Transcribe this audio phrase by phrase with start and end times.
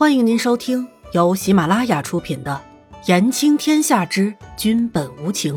[0.00, 2.58] 欢迎您收听由喜马拉雅出品的
[3.06, 5.56] 《言情天下之君本无情》，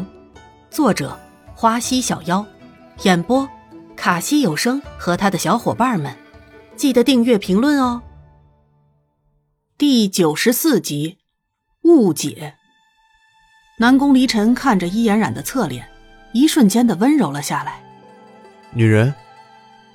[0.69, 1.17] 作者
[1.55, 2.45] 花溪小妖，
[3.03, 3.47] 演播
[3.95, 6.13] 卡西有声和他的小伙伴们。
[6.75, 8.01] 记得订阅、评论哦。
[9.78, 11.19] 第九十四集，
[11.83, 12.55] 误解。
[13.79, 15.87] 南宫离尘看着伊嫣然的侧脸，
[16.34, 17.81] 一瞬间的温柔了下来。
[18.73, 19.16] 女人。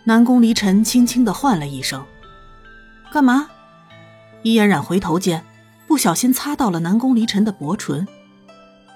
[0.04, 2.02] 南宫离尘轻轻的唤了一声
[3.12, 3.46] ：“干嘛？”
[4.42, 5.44] 伊嫣然回头间，
[5.86, 8.06] 不小心擦到了南宫离尘的薄唇。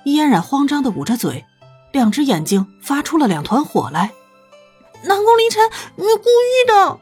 [0.05, 1.45] 伊嫣然慌张的捂着嘴，
[1.93, 4.13] 两只眼睛发出了两团火来。
[5.05, 6.99] 南宫离尘，你故意的！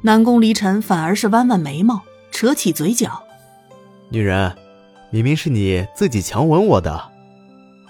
[0.00, 3.22] 南宫离尘反而是弯弯眉毛，扯起嘴角
[4.10, 4.56] ：“女人，
[5.10, 7.10] 明明是你自己强吻我的。”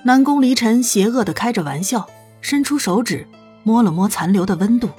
[0.04, 2.08] 南宫离尘邪恶的开着玩笑，
[2.40, 3.26] 伸出手指
[3.62, 4.90] 摸了摸残留的温度。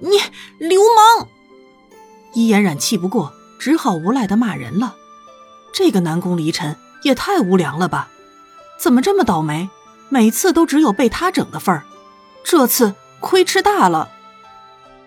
[0.00, 0.10] 你
[0.58, 1.28] 流氓！
[2.34, 4.96] 伊嫣然气不过，只好无赖的骂人了。
[5.72, 8.10] 这个南宫离尘也太无良了吧？
[8.78, 9.70] 怎么这么倒霉？
[10.08, 11.84] 每次都只有被他整的份儿，
[12.44, 14.10] 这次亏吃大了。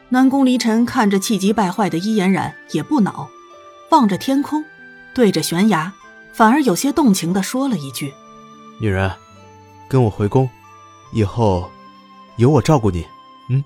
[0.10, 3.30] 南宫离尘看着气急败坏的伊嫣然，也不恼，
[3.92, 4.64] 望着天空，
[5.14, 5.94] 对着悬崖，
[6.34, 8.14] 反而有些动情的说了一句
[8.80, 9.12] ：“女人，
[9.90, 10.50] 跟我回宫，
[11.12, 11.70] 以后
[12.38, 13.06] 有我照顾你。”
[13.50, 13.64] 嗯。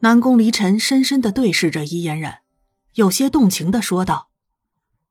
[0.00, 2.38] 南宫离尘深深的对视着伊嫣然。
[2.94, 4.30] 有些动情的说道：“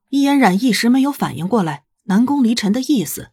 [0.10, 3.32] 伊嫣然一时没有反应过来南宫离尘的意思，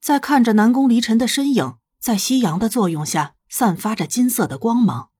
[0.00, 5.10] 在看着南宫离尘的身影在夕阳的作用下散发着金色的光芒，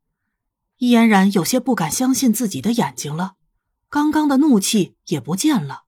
[0.78, 3.34] 伊嫣然有些不敢相信自己的眼睛了，
[3.88, 5.84] 刚刚的怒气也不见了。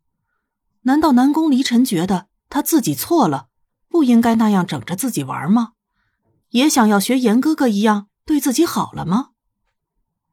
[0.83, 3.49] 难道南宫离尘觉得他自己错了，
[3.89, 5.73] 不应该那样整着自己玩吗？
[6.51, 9.31] 也想要学严哥哥一样对自己好了吗？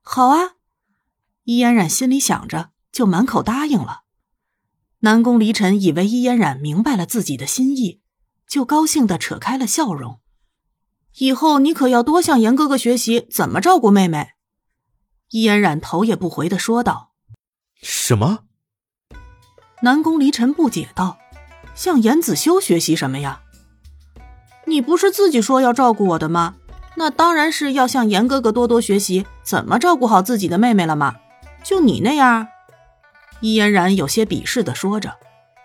[0.01, 0.57] 好啊。”
[1.43, 4.01] 伊嫣然心里想着，就满口答应了。
[4.99, 8.01] 南宫离尘以为伊嫣然明白了自己的心意，
[8.47, 10.19] 就高兴的扯开了笑容。
[11.17, 14.31] 以后你可要多向严哥哥学习怎么照顾妹妹。
[15.29, 17.13] 伊嫣然头也不回的说道。
[17.81, 18.39] 什么？
[19.81, 21.17] 南宫离尘不解道
[21.73, 23.41] ：“向严子修学习什么呀？
[24.65, 26.55] 你不是自己说要照顾我的吗？
[26.97, 31.15] 那当然是要向严哥哥多多学习怎么照顾好自己的妹妹了嘛。”
[31.63, 32.47] 就你那样，
[33.41, 35.15] 伊嫣然有些鄙视的说着，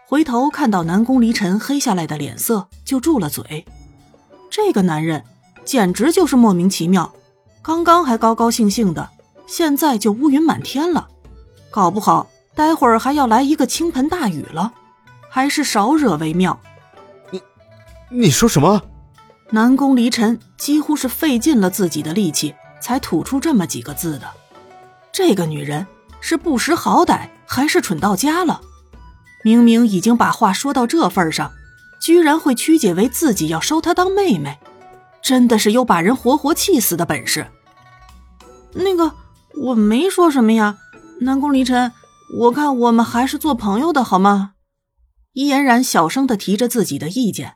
[0.06, 3.65] 回头看到南宫离尘黑下来的脸色，就住了嘴。
[4.50, 5.25] 这个男人
[5.65, 7.15] 简直就是莫名其妙，
[7.62, 9.10] 刚刚还高高兴兴的，
[9.47, 11.09] 现在就乌云满天了，
[11.71, 14.72] 搞不好待会儿还要来一个倾盆大雨了，
[15.28, 16.61] 还是少惹为妙。
[17.31, 17.43] 你，
[18.11, 18.82] 你说什么？
[19.50, 24.31] 南宫离尘几乎是费尽了自己的力气，才吐出这么几个字的。
[25.14, 25.86] 这个女人
[26.20, 28.60] 是不识好歹，还是蠢到家了？
[29.44, 31.52] 明明已经把话说到这份上，
[32.00, 34.58] 居然会曲解为自己要收她当妹妹，
[35.22, 37.47] 真的是有把人活活气死的本事。
[38.72, 39.14] 那个
[39.66, 40.78] 我没说什么呀，
[41.20, 41.92] 南宫离尘，
[42.38, 44.54] 我看我们还是做朋友的好吗？
[45.32, 47.54] 伊嫣然小声的提着自己的意见。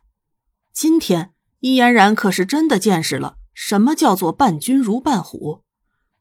[0.72, 5.64] 今天伊嫣然可是真的见识了什么叫做伴君如伴虎，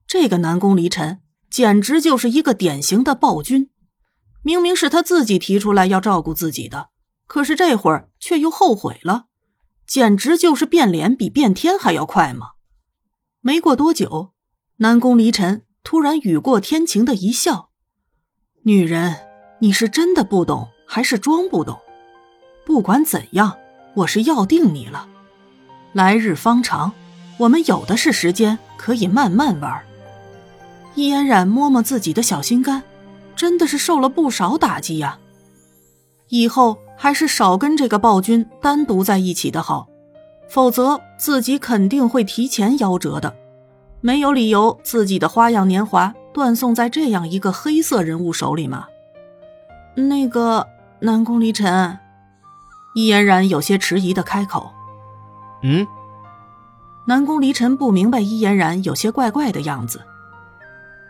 [0.07, 1.19] 这个南宫离尘。
[1.57, 3.71] 简直就是一个典型的暴君，
[4.43, 6.89] 明明是他自己提出来要照顾自己的，
[7.25, 9.25] 可是这会儿却又后悔了，
[9.87, 12.49] 简直就是变脸比变天还要快嘛！
[13.41, 14.33] 没过多久，
[14.75, 17.71] 南宫离尘突然雨过天晴的一笑
[18.61, 19.15] ：“女人，
[19.61, 21.79] 你是真的不懂还是装不懂？
[22.67, 23.57] 不管怎样，
[23.95, 25.09] 我是要定你了。
[25.93, 26.93] 来日方长，
[27.39, 29.83] 我们有的是时间可以慢慢玩。”
[30.97, 32.81] 伊嫣然摸摸自己的小心肝，
[33.35, 35.19] 真的是受了不少打击呀。
[36.29, 39.87] 以后还是少跟这个暴君单独在一起的好，
[40.49, 43.35] 否则自己肯定会提前夭折的。
[44.01, 48.87] 没有理由自己的花样年华断送在这样一个黑色人物手里嘛。
[49.93, 50.65] 那个
[51.01, 51.99] 南宫离尘，
[52.95, 54.71] 易嫣然有些迟疑的开口
[55.61, 55.85] ：“嗯。”
[57.05, 60.01] 南宫离尘不明白易嫣然有些怪怪的样子。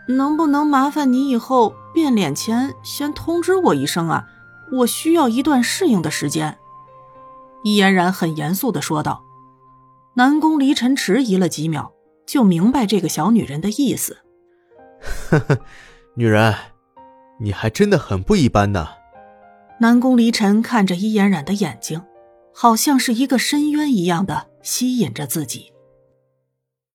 [0.08, 4.26] 能不能麻烦你以后变脸前先通知我一声啊？
[4.72, 6.58] 我需要一段适应的时间。”
[7.64, 9.24] 伊嫣然很严肃的说道。
[10.14, 11.92] 南宫离尘迟疑了几秒，
[12.26, 14.18] 就明白这个小女人的意思。
[15.30, 15.58] 呵呵，
[16.14, 16.54] 女人，
[17.38, 18.88] 你还真的很不一般呢。
[19.80, 22.02] 南宫离尘看着伊嫣然的眼睛，
[22.52, 25.72] 好像是一个深渊一样的吸引着自己。